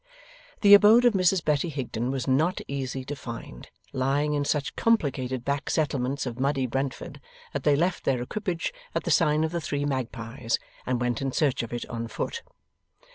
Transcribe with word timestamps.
The 0.61 0.73
abode 0.73 1.05
of 1.05 1.13
Mrs 1.13 1.45
Betty 1.45 1.69
Higden 1.69 2.09
was 2.09 2.27
not 2.27 2.59
easy 2.67 3.05
to 3.05 3.15
find, 3.15 3.69
lying 3.93 4.33
in 4.33 4.43
such 4.43 4.75
complicated 4.75 5.45
back 5.45 5.69
settlements 5.69 6.25
of 6.25 6.39
muddy 6.39 6.65
Brentford 6.65 7.21
that 7.53 7.61
they 7.61 7.75
left 7.75 8.03
their 8.03 8.19
equipage 8.23 8.73
at 8.95 9.03
the 9.03 9.11
sign 9.11 9.43
of 9.43 9.51
the 9.51 9.61
Three 9.61 9.85
Magpies, 9.85 10.57
and 10.87 10.99
went 10.99 11.21
in 11.21 11.31
search 11.31 11.61
of 11.61 11.71
it 11.71 11.87
on 11.87 12.07
foot. 12.07 12.41